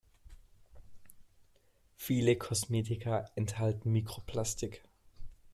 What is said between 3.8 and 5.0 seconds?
Mikroplastik.